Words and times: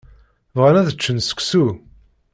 Bɣan 0.55 0.79
ad 0.79 0.89
ččen 0.97 1.17
seksu. 1.21 1.65